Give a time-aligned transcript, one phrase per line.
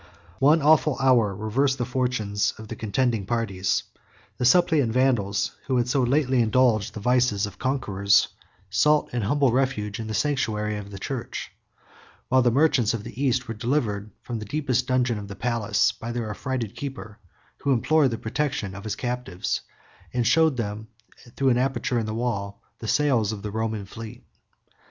[0.39, 3.83] One awful hour reversed the fortunes of the contending parties.
[4.39, 8.27] The suppliant Vandals, who had so lately indulged the vices of conquerors,
[8.71, 11.51] sought an humble refuge in the sanctuary of the church;
[12.29, 15.91] while the merchants of the East were delivered from the deepest dungeon of the palace
[15.91, 17.19] by their affrighted keeper,
[17.59, 19.61] who implored the protection of his captives,
[20.15, 20.87] and showed them,
[21.35, 24.25] through an aperture in the wall, the sails of the Roman fleet.